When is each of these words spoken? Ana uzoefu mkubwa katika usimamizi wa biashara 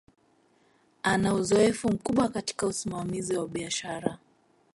Ana 1.03 1.33
uzoefu 1.33 1.89
mkubwa 1.89 2.29
katika 2.29 2.67
usimamizi 2.67 3.37
wa 3.37 3.47
biashara 3.47 4.17